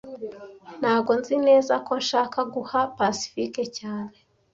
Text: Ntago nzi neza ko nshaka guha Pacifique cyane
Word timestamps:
Ntago 0.79 1.11
nzi 1.19 1.35
neza 1.47 1.73
ko 1.87 1.93
nshaka 2.01 2.39
guha 2.53 2.79
Pacifique 2.97 3.63
cyane 3.77 4.15